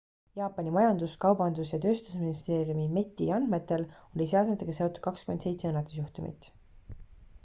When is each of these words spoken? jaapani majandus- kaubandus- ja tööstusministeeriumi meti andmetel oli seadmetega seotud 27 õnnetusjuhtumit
jaapani 0.37 0.71
majandus- 0.75 1.17
kaubandus- 1.25 1.73
ja 1.73 1.79
tööstusministeeriumi 1.83 2.87
meti 2.95 3.27
andmetel 3.35 3.85
oli 4.07 4.27
seadmetega 4.33 4.75
seotud 4.79 5.05
27 5.09 5.71
õnnetusjuhtumit 5.73 6.49